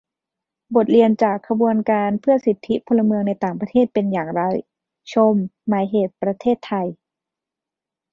[0.75, 4.41] บทเรียนจากขบวนการเพื่อสิทธิพลเมืองในต่างประเทศเป็นอย่างไร-
[5.13, 5.33] ชม
[5.67, 6.87] หมายเหตุประเพทไทย